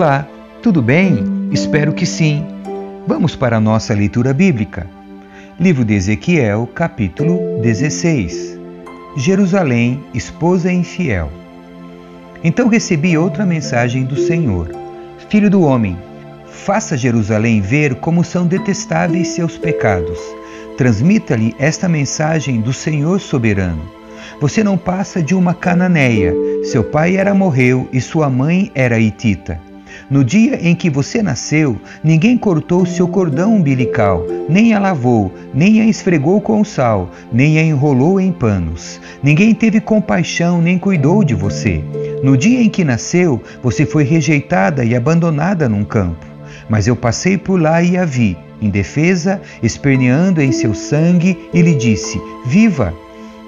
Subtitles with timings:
[0.00, 0.26] Olá,
[0.62, 1.50] tudo bem?
[1.52, 2.42] Espero que sim.
[3.06, 4.86] Vamos para a nossa leitura bíblica.
[5.58, 8.58] Livro de Ezequiel, capítulo 16.
[9.14, 11.30] Jerusalém, esposa infiel.
[12.42, 14.70] Então recebi outra mensagem do Senhor:
[15.28, 15.98] Filho do homem,
[16.46, 20.18] faça Jerusalém ver como são detestáveis seus pecados.
[20.78, 23.82] Transmita-lhe esta mensagem do Senhor soberano.
[24.40, 26.34] Você não passa de uma cananeia.
[26.64, 29.68] Seu pai era morreu e sua mãe era hitita.
[30.10, 35.80] No dia em que você nasceu, ninguém cortou seu cordão umbilical, nem a lavou, nem
[35.80, 39.00] a esfregou com sal, nem a enrolou em panos.
[39.22, 41.84] Ninguém teve compaixão nem cuidou de você.
[42.22, 46.26] No dia em que nasceu, você foi rejeitada e abandonada num campo.
[46.68, 51.74] Mas eu passei por lá e a vi, indefesa, esperneando em seu sangue, e lhe
[51.74, 52.94] disse: Viva!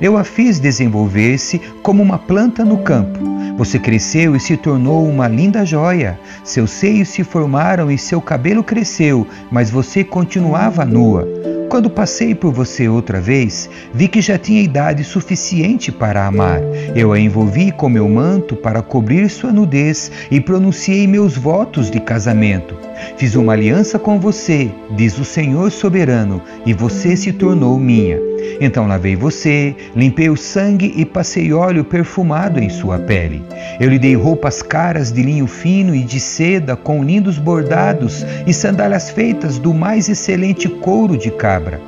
[0.03, 3.21] Eu a fiz desenvolver-se como uma planta no campo.
[3.57, 6.19] Você cresceu e se tornou uma linda joia.
[6.43, 11.29] Seus seios se formaram e seu cabelo cresceu, mas você continuava nua.
[11.69, 16.61] Quando passei por você outra vez, vi que já tinha idade suficiente para amar.
[16.97, 22.01] Eu a envolvi com meu manto para cobrir sua nudez e pronunciei meus votos de
[22.01, 22.77] casamento.
[23.17, 28.32] Fiz uma aliança com você, diz o Senhor soberano, e você se tornou minha.
[28.61, 33.43] Então lavei você, limpei o sangue e passei óleo perfumado em sua pele.
[33.81, 38.53] Eu lhe dei roupas caras de linho fino e de seda com lindos bordados e
[38.53, 41.81] sandálias feitas do mais excelente couro de cabra.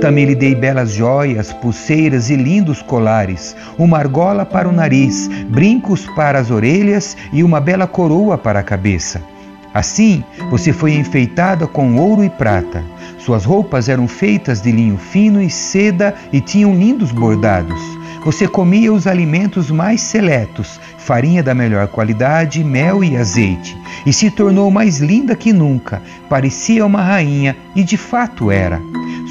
[0.00, 6.06] Também lhe dei belas joias, pulseiras e lindos colares, uma argola para o nariz, brincos
[6.14, 9.31] para as orelhas e uma bela coroa para a cabeça.
[9.74, 12.84] Assim, você foi enfeitada com ouro e prata.
[13.18, 17.80] Suas roupas eram feitas de linho fino e seda e tinham lindos bordados.
[18.24, 23.76] Você comia os alimentos mais seletos, farinha da melhor qualidade, mel e azeite,
[24.06, 26.00] e se tornou mais linda que nunca.
[26.28, 28.80] Parecia uma rainha e de fato era.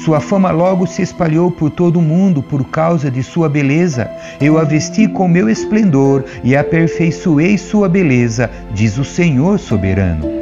[0.04, 4.10] Sua fama logo se espalhou por todo o mundo por causa de sua beleza.
[4.40, 10.41] Eu a vesti com meu esplendor e aperfeiçoei sua beleza, diz o Senhor soberano.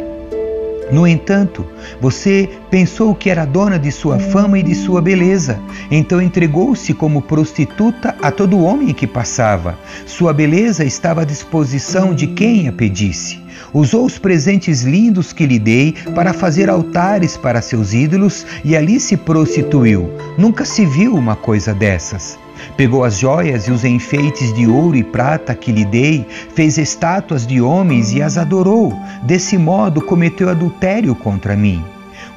[0.92, 1.64] No entanto,
[2.00, 7.22] você pensou que era dona de sua fama e de sua beleza, então entregou-se como
[7.22, 9.78] prostituta a todo homem que passava.
[10.04, 13.40] Sua beleza estava à disposição de quem a pedisse.
[13.72, 18.98] Usou os presentes lindos que lhe dei para fazer altares para seus ídolos e ali
[18.98, 20.10] se prostituiu.
[20.36, 22.39] Nunca se viu uma coisa dessas.
[22.76, 27.46] Pegou as joias e os enfeites de ouro e prata que lhe dei, fez estátuas
[27.46, 28.92] de homens e as adorou.
[29.22, 31.84] Desse modo cometeu adultério contra mim.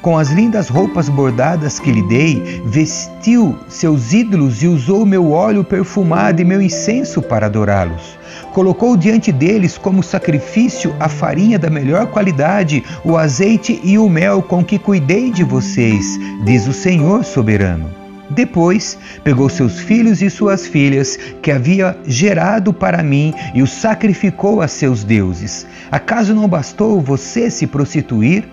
[0.04, 5.64] Com as lindas roupas bordadas que lhe dei, vestiu seus ídolos e usou meu óleo
[5.64, 8.20] perfumado e meu incenso para adorá-los.
[8.52, 14.42] Colocou diante deles como sacrifício a farinha da melhor qualidade, o azeite e o mel
[14.42, 18.03] com que cuidei de vocês, diz o Senhor soberano.
[18.30, 24.62] Depois pegou seus filhos e suas filhas, que havia gerado para mim, e os sacrificou
[24.62, 25.68] a seus deuses.
[25.92, 28.46] Acaso não bastou você se prostituir?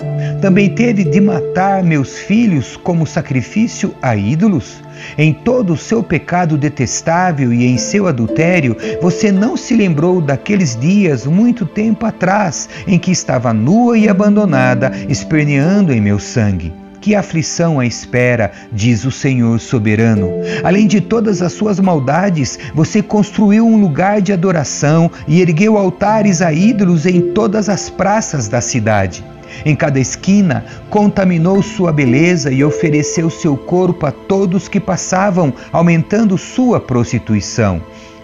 [0.42, 4.82] Também teve de matar meus filhos como sacrifício a ídolos?
[5.16, 10.76] Em todo o seu pecado detestável e em seu adultério, você não se lembrou daqueles
[10.76, 16.79] dias muito tempo atrás em que estava nua e abandonada, esperneando em meu sangue.
[17.00, 20.30] Que aflição a espera, diz o Senhor soberano.
[20.62, 26.42] Além de todas as suas maldades, você construiu um lugar de adoração e ergueu altares
[26.42, 29.24] a ídolos em todas as praças da cidade.
[29.64, 36.36] Em cada esquina, contaminou sua beleza e ofereceu seu corpo a todos que passavam, aumentando
[36.36, 37.80] sua prostituição.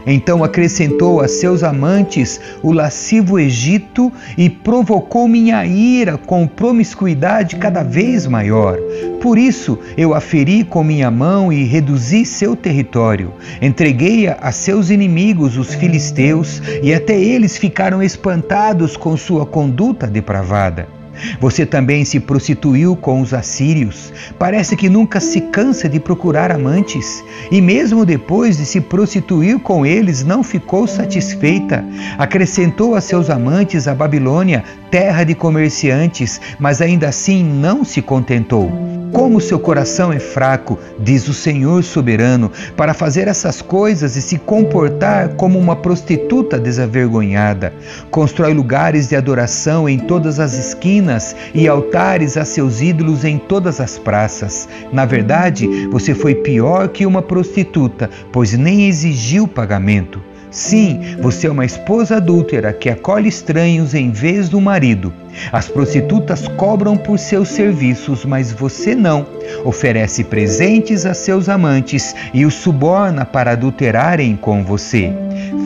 [0.06, 7.82] Então acrescentou a seus amantes o lascivo Egito e provocou minha ira com promiscuidade cada
[7.82, 8.78] vez maior.
[9.20, 13.32] Por isso eu a feri com minha mão e reduzi seu território.
[13.60, 20.95] Entreguei-a a seus inimigos, os filisteus, e até eles ficaram espantados com sua conduta depravada.
[21.40, 24.12] Você também se prostituiu com os assírios.
[24.38, 27.24] Parece que nunca se cansa de procurar amantes.
[27.50, 31.84] E mesmo depois de se prostituir com eles, não ficou satisfeita.
[32.18, 38.70] Acrescentou a seus amantes a Babilônia, terra de comerciantes, mas ainda assim não se contentou.
[39.12, 44.38] Como seu coração é fraco, diz o Senhor soberano, para fazer essas coisas e se
[44.38, 47.72] comportar como uma prostituta desavergonhada.
[48.10, 53.80] Constrói lugares de adoração em todas as esquinas e altares a seus ídolos em todas
[53.80, 54.68] as praças.
[54.92, 60.20] Na verdade, você foi pior que uma prostituta, pois nem exigiu pagamento.
[60.56, 65.12] Sim, você é uma esposa adúltera que acolhe estranhos em vez do marido.
[65.52, 69.26] As prostitutas cobram por seus serviços, mas você não.
[69.66, 75.12] Oferece presentes a seus amantes e os suborna para adulterarem com você.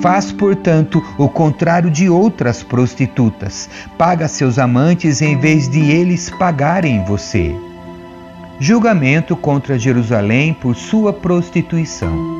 [0.02, 3.70] Faz, portanto, o contrário de outras prostitutas.
[3.96, 7.54] Paga seus amantes em vez de eles pagarem você.
[8.58, 12.39] Julgamento contra Jerusalém por sua prostituição.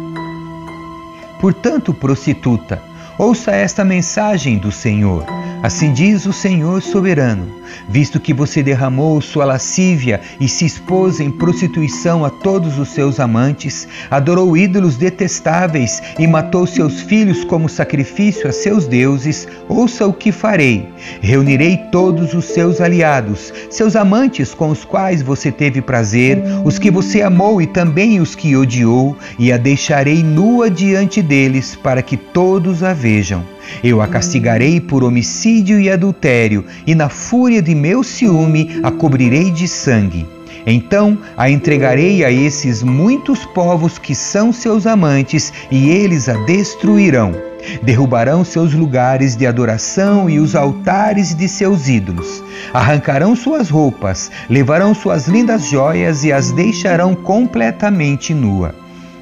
[1.40, 2.82] Portanto, prostituta,
[3.18, 5.24] ouça esta mensagem do Senhor.
[5.62, 7.46] Assim diz o Senhor soberano:
[7.86, 13.20] visto que você derramou sua lascívia e se expôs em prostituição a todos os seus
[13.20, 20.14] amantes, adorou ídolos detestáveis e matou seus filhos como sacrifício a seus deuses, ouça o
[20.14, 20.88] que farei.
[21.20, 26.90] Reunirei todos os seus aliados, seus amantes com os quais você teve prazer, os que
[26.90, 32.16] você amou e também os que odiou, e a deixarei nua diante deles para que
[32.16, 33.44] todos a vejam.
[33.82, 39.50] Eu a castigarei por homicídio e adultério, e na fúria de meu ciúme a cobrirei
[39.50, 40.26] de sangue.
[40.66, 47.34] Então a entregarei a esses muitos povos que são seus amantes, e eles a destruirão.
[47.82, 52.42] Derrubarão seus lugares de adoração e os altares de seus ídolos.
[52.72, 58.74] Arrancarão suas roupas, levarão suas lindas joias e as deixarão completamente nua.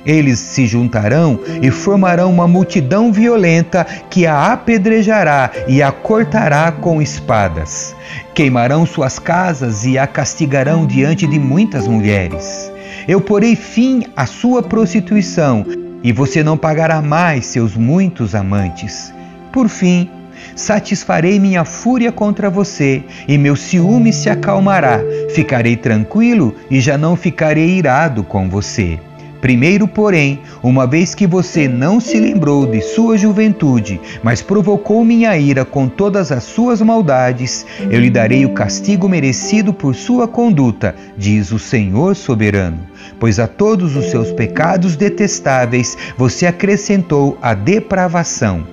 [0.07, 7.03] Eles se juntarão e formarão uma multidão violenta que a apedrejará e a cortará com
[7.03, 7.95] espadas.
[8.35, 12.73] Queimarão suas casas e a castigarão diante de muitas mulheres.
[13.07, 15.65] Eu porei fim à sua prostituição
[16.03, 19.13] e você não pagará mais seus muitos amantes.
[19.53, 20.09] Por fim,
[20.55, 25.01] satisfarei minha fúria contra você e meu ciúme se acalmará.
[25.35, 28.99] Ficarei tranquilo e já não ficarei irado com você.
[29.41, 35.37] Primeiro, porém, uma vez que você não se lembrou de sua juventude, mas provocou minha
[35.39, 40.95] ira com todas as suas maldades, eu lhe darei o castigo merecido por sua conduta,
[41.17, 42.81] diz o Senhor soberano.
[43.21, 48.67] Pois a todos os seus pecados detestáveis você acrescentou a depravação.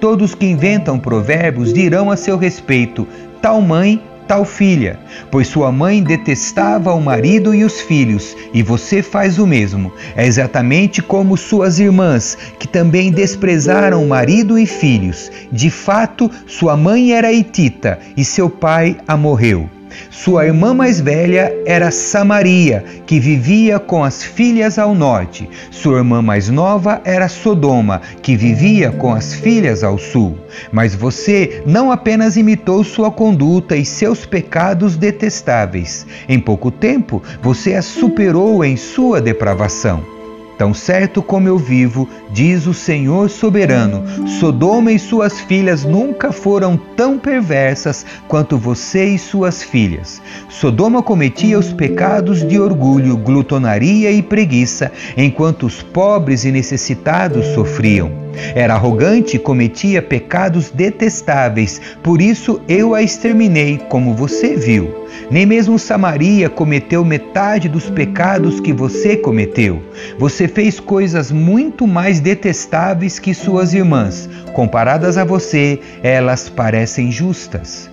[0.00, 3.06] Todos que inventam provérbios dirão a seu respeito:
[3.40, 4.96] tal mãe tal filha,
[5.28, 9.92] pois sua mãe detestava o marido e os filhos, e você faz o mesmo.
[10.14, 15.32] É exatamente como suas irmãs, que também desprezaram marido e filhos.
[15.50, 19.68] De fato, sua mãe era hitita e seu pai a morreu.
[20.10, 25.48] Sua irmã mais velha era Samaria, que vivia com as filhas ao norte.
[25.70, 30.38] Sua irmã mais nova era Sodoma, que vivia com as filhas ao sul.
[30.72, 36.06] Mas você não apenas imitou sua conduta e seus pecados detestáveis.
[36.28, 40.19] Em pouco tempo, você a superou em sua depravação.
[40.60, 46.76] Tão certo como eu vivo, diz o Senhor soberano, Sodoma e suas filhas nunca foram
[46.76, 50.20] tão perversas quanto você e suas filhas.
[50.50, 58.12] Sodoma cometia os pecados de orgulho, glutonaria e preguiça, enquanto os pobres e necessitados sofriam.
[58.54, 64.99] Era arrogante e cometia pecados detestáveis, por isso eu a exterminei, como você viu.
[65.30, 69.82] Nem mesmo Samaria cometeu metade dos pecados que você cometeu.
[70.18, 74.28] Você fez coisas muito mais detestáveis que suas irmãs.
[74.52, 77.90] Comparadas a você, elas parecem justas.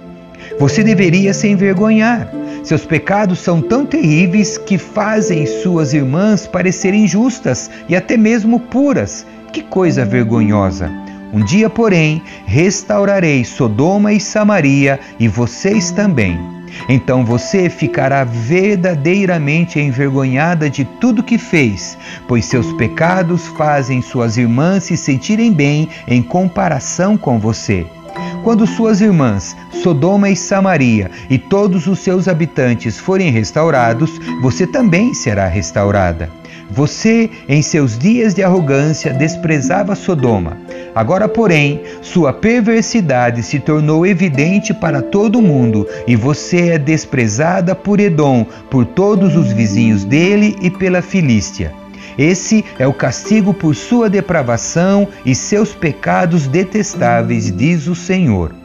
[0.60, 2.31] Você deveria se envergonhar.
[2.63, 9.25] Seus pecados são tão terríveis que fazem suas irmãs parecerem justas e até mesmo puras.
[9.53, 10.91] Que coisa vergonhosa!
[11.34, 16.56] Um dia, porém, restaurarei Sodoma e Samaria e vocês também.
[16.89, 24.86] Então você ficará verdadeiramente envergonhada de tudo que fez, pois seus pecados fazem suas irmãs
[24.86, 27.86] se sentirem bem em comparação com você.
[28.43, 35.13] Quando suas irmãs, Sodoma e Samaria, e todos os seus habitantes forem restaurados, você também
[35.13, 36.29] será restaurada.
[36.69, 40.57] Você, em seus dias de arrogância, desprezava Sodoma.
[40.97, 47.99] Agora, porém, sua perversidade se tornou evidente para todo mundo e você é desprezada por
[47.99, 51.71] Edom, por todos os vizinhos dele e pela Filístia.
[52.17, 58.55] Esse é o castigo por sua depravação e seus pecados detestáveis, diz o Senhor.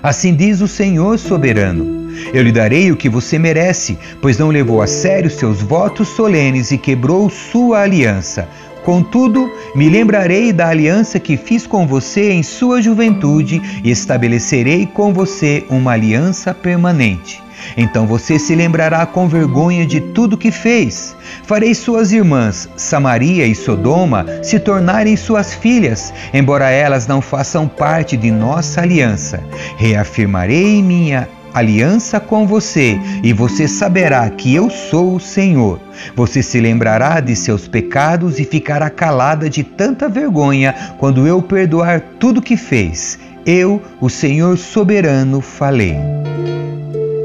[0.00, 2.08] Assim diz o Senhor soberano.
[2.32, 6.70] Eu lhe darei o que você merece, pois não levou a sério seus votos solenes
[6.70, 8.48] e quebrou sua aliança.
[8.90, 15.12] Contudo, me lembrarei da aliança que fiz com você em sua juventude e estabelecerei com
[15.12, 17.40] você uma aliança permanente.
[17.76, 21.14] Então você se lembrará com vergonha de tudo que fez.
[21.44, 28.16] Farei suas irmãs, Samaria e Sodoma, se tornarem suas filhas, embora elas não façam parte
[28.16, 29.40] de nossa aliança.
[29.76, 35.80] Reafirmarei minha aliança com você, e você saberá que eu sou o Senhor.
[36.14, 42.00] Você se lembrará de seus pecados e ficará calada de tanta vergonha quando eu perdoar
[42.18, 43.18] tudo que fez.
[43.44, 45.96] Eu, o Senhor soberano, falei.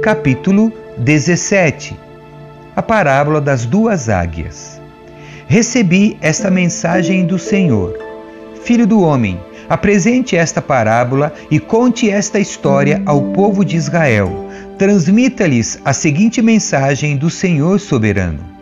[0.01, 1.97] Capítulo 17
[2.75, 4.79] A parábola das duas águias.
[5.47, 7.97] Recebi esta mensagem do Senhor.
[8.63, 14.47] Filho do homem, Apresente esta parábola e conte esta história ao povo de Israel.
[14.77, 18.55] Transmita-lhes a seguinte mensagem do Senhor soberano.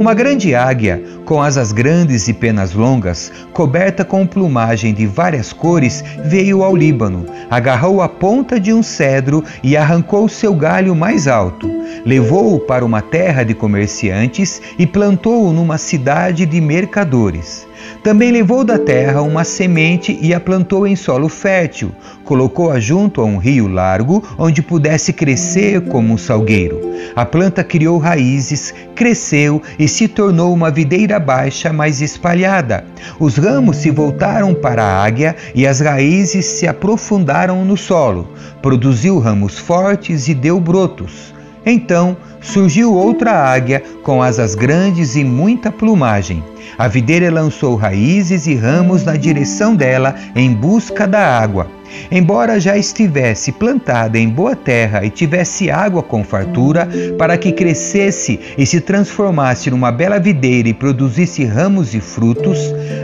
[0.00, 6.02] Uma grande águia, com asas grandes e penas longas, coberta com plumagem de várias cores,
[6.24, 11.70] veio ao Líbano, agarrou a ponta de um cedro e arrancou seu galho mais alto.
[12.04, 17.67] Levou-o para uma terra de comerciantes e plantou-o numa cidade de mercadores.
[18.02, 21.92] Também levou da terra uma semente e a plantou em solo fértil.
[22.24, 26.80] Colocou-a junto a um rio largo, onde pudesse crescer como um salgueiro.
[27.14, 32.84] A planta criou raízes, cresceu e se tornou uma videira baixa mais espalhada.
[33.18, 38.28] Os ramos se voltaram para a águia e as raízes se aprofundaram no solo.
[38.62, 41.37] Produziu ramos fortes e deu brotos.
[41.68, 46.42] Então surgiu outra águia com asas grandes e muita plumagem.
[46.78, 51.66] A videira lançou raízes e ramos na direção dela em busca da água.
[52.10, 58.40] Embora já estivesse plantada em boa terra e tivesse água com fartura, para que crescesse
[58.56, 62.58] e se transformasse numa bela videira e produzisse ramos e frutos,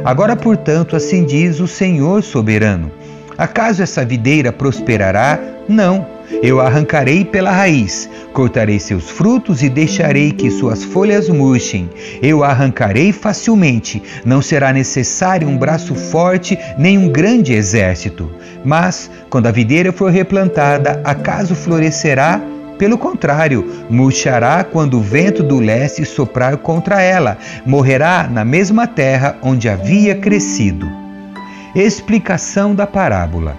[0.04, 2.90] agora, portanto, assim diz o Senhor soberano:
[3.36, 5.38] Acaso essa videira prosperará?
[5.68, 11.88] Não eu arrancarei pela raiz, cortarei seus frutos e deixarei que suas folhas murchem.
[12.22, 18.30] Eu arrancarei facilmente, não será necessário um braço forte nem um grande exército.
[18.64, 22.40] Mas, quando a videira for replantada, acaso florescerá?
[22.78, 29.36] Pelo contrário, murchará quando o vento do leste soprar contra ela, morrerá na mesma terra
[29.42, 30.90] onde havia crescido.
[31.74, 33.56] Explicação da parábola.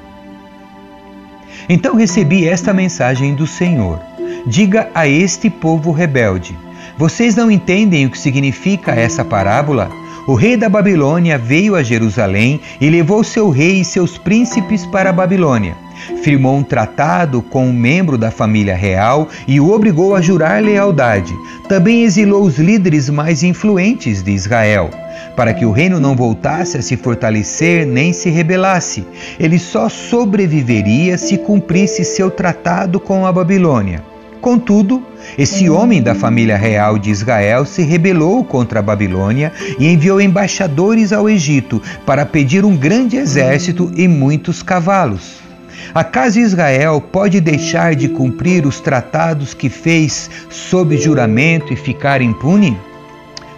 [1.68, 4.00] Então recebi esta mensagem do Senhor:
[4.46, 6.58] Diga a este povo rebelde:
[6.98, 9.90] Vocês não entendem o que significa essa parábola?
[10.28, 15.12] O rei da Babilônia veio a Jerusalém e levou seu rei e seus príncipes para
[15.12, 15.85] a Babilônia.
[16.22, 21.34] Firmou um tratado com um membro da família real e o obrigou a jurar lealdade.
[21.68, 24.90] Também exilou os líderes mais influentes de Israel
[25.36, 29.06] para que o reino não voltasse a se fortalecer nem se rebelasse.
[29.40, 34.02] Ele só sobreviveria se cumprisse seu tratado com a Babilônia.
[34.40, 35.02] Contudo,
[35.40, 41.12] esse homem da família real de Israel se rebelou contra a Babilônia e enviou embaixadores
[41.12, 45.45] ao Egito para pedir um grande exército e muitos cavalos.
[45.94, 52.78] Acaso Israel pode deixar de cumprir os tratados que fez sob juramento e ficar impune?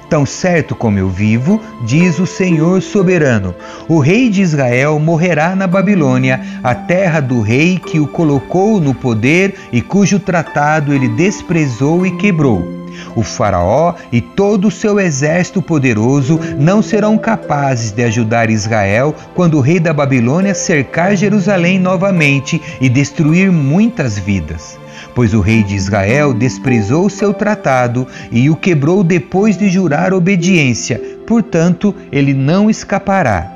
[0.10, 3.54] Tão certo como eu vivo, diz o Senhor soberano,
[3.90, 8.94] o rei de Israel morrerá na Babilônia, a terra do rei que o colocou no
[8.94, 12.77] poder e cujo tratado ele desprezou e quebrou.
[13.16, 19.58] O Faraó e todo o seu exército poderoso não serão capazes de ajudar Israel quando
[19.58, 24.78] o rei da Babilônia cercar Jerusalém novamente e destruir muitas vidas
[25.18, 31.02] pois o rei de Israel desprezou seu tratado e o quebrou depois de jurar obediência,
[31.26, 33.52] portanto, ele não escapará.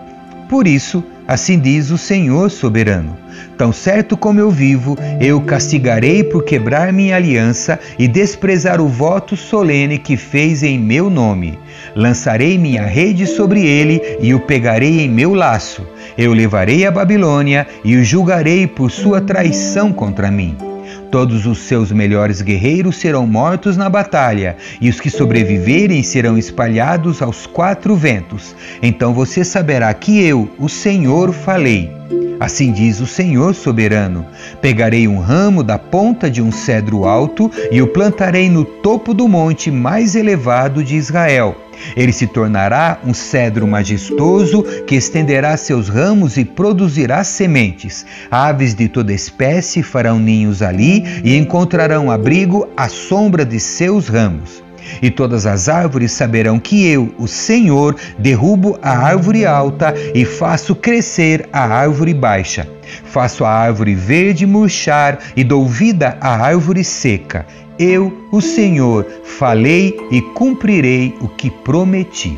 [0.49, 3.17] Por isso, assim diz o Senhor soberano:
[3.57, 9.35] Tão certo como eu vivo, eu castigarei por quebrar minha aliança e desprezar o voto
[9.37, 11.59] solene que fez em meu nome.
[11.95, 15.85] Lançarei minha rede sobre ele e o pegarei em meu laço.
[16.17, 20.70] Eu levarei a Babilônia e o julgarei por sua traição contra mim.
[21.11, 27.21] Todos os seus melhores guerreiros serão mortos na batalha, e os que sobreviverem serão espalhados
[27.21, 28.55] aos quatro ventos.
[28.81, 31.91] Então você saberá que eu, o Senhor, falei.
[32.39, 34.25] Assim diz o Senhor soberano:
[34.61, 39.27] Pegarei um ramo da ponta de um cedro alto e o plantarei no topo do
[39.27, 41.57] monte mais elevado de Israel
[41.95, 48.05] ele se tornará um cedro majestoso que estenderá seus ramos e produzirá sementes.
[48.29, 54.63] Aves de toda espécie farão ninhos ali e encontrarão abrigo à sombra de seus ramos.
[55.01, 60.75] E todas as árvores saberão que eu, o Senhor, derrubo a árvore alta e faço
[60.75, 62.67] crescer a árvore baixa.
[63.05, 67.45] Faço a árvore verde murchar e dou vida à árvore seca.
[67.79, 72.37] Eu, o Senhor, falei e cumprirei o que prometi.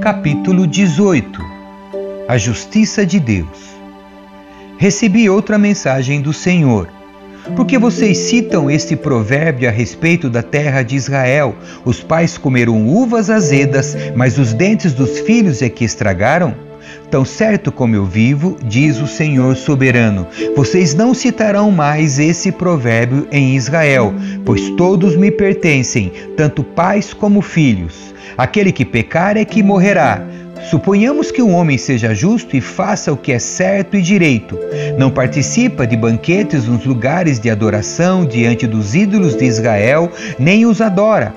[0.00, 1.40] Capítulo 18
[2.28, 3.74] A Justiça de Deus
[4.78, 6.88] Recebi outra mensagem do Senhor.
[7.56, 13.28] Porque vocês citam este provérbio a respeito da terra de Israel: os pais comeram uvas
[13.28, 16.54] azedas, mas os dentes dos filhos é que estragaram?
[17.10, 23.26] Tão certo como eu vivo, diz o Senhor soberano, vocês não citarão mais esse provérbio
[23.30, 24.12] em Israel,
[24.44, 28.14] pois todos me pertencem, tanto pais como filhos.
[28.36, 30.26] Aquele que pecar é que morrerá.
[30.70, 34.58] Suponhamos que um homem seja justo e faça o que é certo e direito.
[34.98, 40.80] Não participa de banquetes nos lugares de adoração diante dos ídolos de Israel, nem os
[40.80, 41.34] adora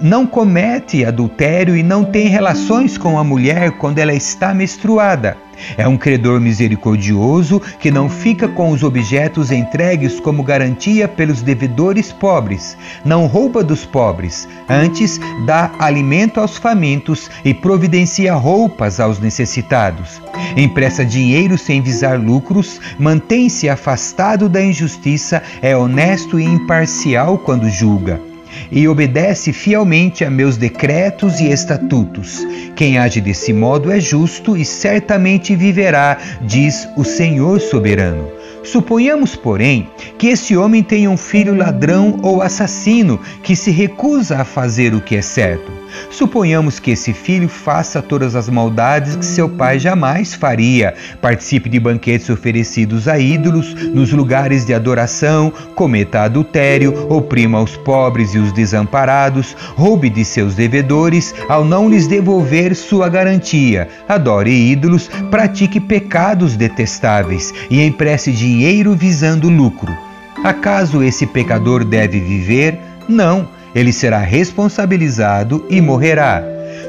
[0.00, 5.36] não comete adultério e não tem relações com a mulher quando ela está menstruada.
[5.76, 12.12] É um credor misericordioso que não fica com os objetos entregues como garantia pelos devedores
[12.12, 20.20] pobres, não rouba dos pobres, antes dá alimento aos famintos e providencia roupas aos necessitados.
[20.56, 28.29] Empresta dinheiro sem visar lucros, mantém-se afastado da injustiça, é honesto e imparcial quando julga
[28.70, 32.46] e obedece fielmente a meus decretos e estatutos.
[32.74, 38.30] Quem age desse modo é justo e certamente viverá, diz o Senhor soberano.
[38.62, 39.88] Suponhamos, porém,
[40.18, 45.00] que esse homem tenha um filho ladrão ou assassino que se recusa a fazer o
[45.00, 45.79] que é certo.
[46.10, 51.78] Suponhamos que esse filho faça todas as maldades que seu pai jamais faria, participe de
[51.78, 58.52] banquetes oferecidos a ídolos, nos lugares de adoração, cometa adultério, oprima os pobres e os
[58.52, 66.56] desamparados, roube de seus devedores ao não lhes devolver sua garantia, adore ídolos, pratique pecados
[66.56, 69.96] detestáveis e empreste dinheiro visando lucro.
[70.42, 72.78] Acaso esse pecador deve viver?
[73.08, 76.42] Não ele será responsabilizado e morrerá.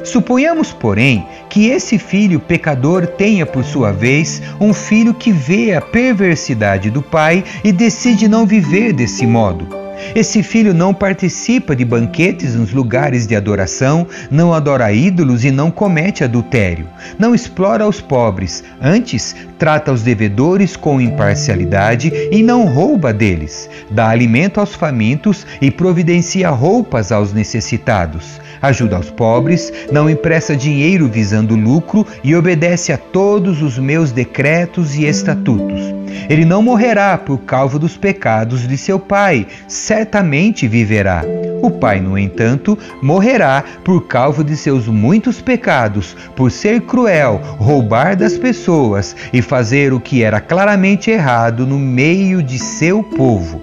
[0.04, 5.80] Suponhamos, porém, que esse filho pecador tenha, por sua vez, um filho que vê a
[5.80, 9.81] perversidade do pai e decide não viver desse modo.
[10.14, 15.70] Esse filho não participa de banquetes nos lugares de adoração, não adora ídolos e não
[15.70, 16.86] comete adultério.
[17.18, 23.70] Não explora os pobres, antes trata os devedores com imparcialidade e não rouba deles.
[23.90, 28.40] Dá alimento aos famintos e providencia roupas aos necessitados.
[28.60, 34.94] Ajuda aos pobres, não empresta dinheiro visando lucro e obedece a todos os meus decretos
[34.94, 36.01] e estatutos.
[36.28, 41.24] Ele não morrerá por causa dos pecados de seu pai, certamente viverá.
[41.62, 48.16] O pai, no entanto, morrerá por causa de seus muitos pecados, por ser cruel, roubar
[48.16, 53.60] das pessoas e fazer o que era claramente errado no meio de seu povo.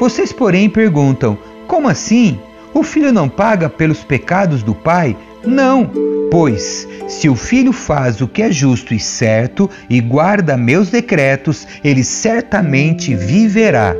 [0.00, 2.38] Vocês, porém, perguntam: como assim?
[2.72, 5.16] O filho não paga pelos pecados do pai?
[5.44, 5.90] Não,
[6.30, 11.66] pois se o filho faz o que é justo e certo e guarda meus decretos,
[11.82, 13.94] ele certamente viverá.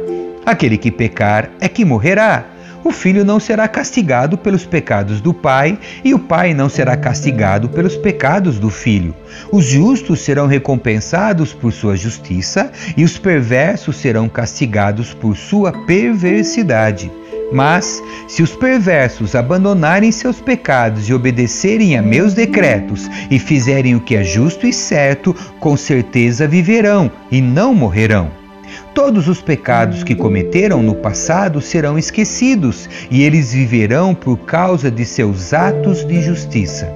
[0.44, 2.44] Aquele que pecar é que morrerá.
[2.84, 7.68] O filho não será castigado pelos pecados do pai, e o pai não será castigado
[7.68, 9.14] pelos pecados do filho.
[9.52, 17.10] Os justos serão recompensados por sua justiça, e os perversos serão castigados por sua perversidade.
[17.52, 24.00] Mas, se os perversos abandonarem seus pecados e obedecerem a meus decretos e fizerem o
[24.00, 28.30] que é justo e certo, com certeza viverão e não morrerão.
[28.94, 35.04] Todos os pecados que cometeram no passado serão esquecidos e eles viverão por causa de
[35.04, 36.92] seus atos de justiça.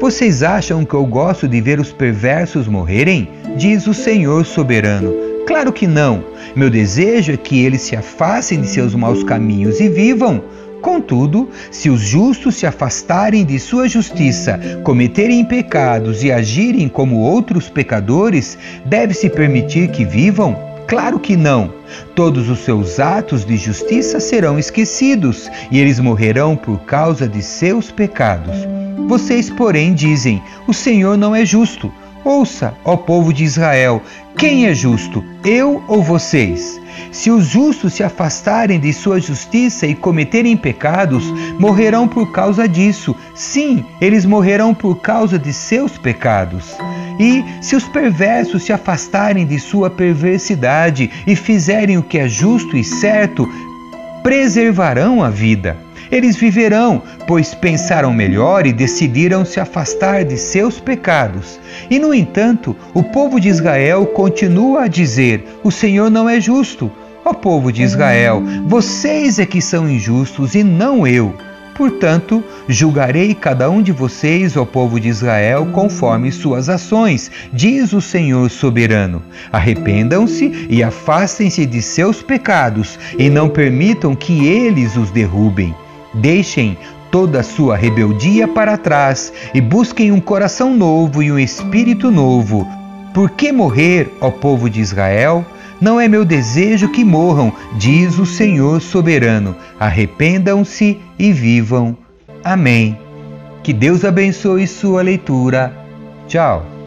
[0.00, 3.28] Vocês acham que eu gosto de ver os perversos morrerem?
[3.56, 5.27] Diz o Senhor soberano.
[5.48, 6.22] Claro que não.
[6.54, 10.44] Meu desejo é que eles se afastem de seus maus caminhos e vivam.
[10.82, 17.70] Contudo, se os justos se afastarem de sua justiça, cometerem pecados e agirem como outros
[17.70, 20.54] pecadores, deve-se permitir que vivam?
[20.86, 21.72] Claro que não.
[22.14, 27.90] Todos os seus atos de justiça serão esquecidos e eles morrerão por causa de seus
[27.90, 28.54] pecados.
[29.06, 31.90] Vocês, porém, dizem: O Senhor não é justo.
[32.24, 34.02] Ouça, ó povo de Israel,
[34.36, 36.80] quem é justo, eu ou vocês?
[37.12, 41.24] Se os justos se afastarem de sua justiça e cometerem pecados,
[41.58, 43.14] morrerão por causa disso.
[43.34, 46.76] Sim, eles morrerão por causa de seus pecados.
[47.18, 52.76] E se os perversos se afastarem de sua perversidade e fizerem o que é justo
[52.76, 53.48] e certo,
[54.22, 55.87] preservarão a vida.
[56.10, 61.60] Eles viverão, pois pensaram melhor e decidiram se afastar de seus pecados.
[61.90, 66.90] E, no entanto, o povo de Israel continua a dizer: O Senhor não é justo.
[67.24, 71.34] Ó povo de Israel, vocês é que são injustos e não eu.
[71.78, 78.00] Portanto, julgarei cada um de vocês, ó povo de Israel, conforme suas ações, diz o
[78.00, 79.22] Senhor soberano.
[79.52, 85.72] Arrependam-se e afastem-se de seus pecados, e não permitam que eles os derrubem.
[86.18, 86.76] Deixem
[87.10, 92.66] toda a sua rebeldia para trás e busquem um coração novo e um espírito novo.
[93.14, 95.44] Por que morrer, ó povo de Israel?
[95.80, 99.54] Não é meu desejo que morram, diz o Senhor soberano.
[99.78, 101.96] Arrependam-se e vivam.
[102.42, 102.98] Amém.
[103.62, 105.72] Que Deus abençoe sua leitura.
[106.26, 106.77] Tchau.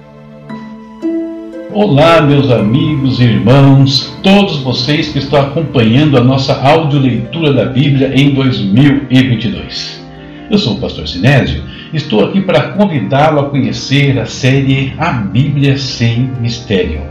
[1.74, 8.12] Olá, meus amigos e irmãos, todos vocês que estão acompanhando a nossa audioleitura da Bíblia
[8.14, 10.06] em 2022.
[10.50, 15.78] Eu sou o pastor Sinésio, estou aqui para convidá-lo a conhecer a série A Bíblia
[15.78, 17.04] Sem Mistério.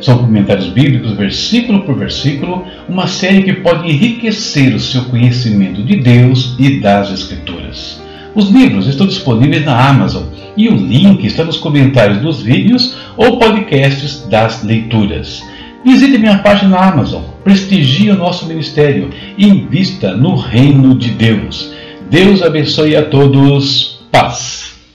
[0.00, 5.96] São comentários bíblicos, versículo por versículo, uma série que pode enriquecer o seu conhecimento de
[5.96, 8.03] Deus e das Escrituras.
[8.34, 10.24] Os livros estão disponíveis na Amazon
[10.56, 15.42] e o link está nos comentários dos vídeos ou podcasts das leituras.
[15.84, 21.72] Visite minha página na Amazon, prestigie o nosso ministério e invista no reino de Deus.
[22.10, 24.00] Deus abençoe a todos.
[24.10, 24.73] Paz.